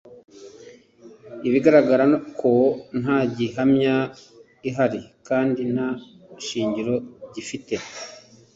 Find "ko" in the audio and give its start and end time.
2.39-2.51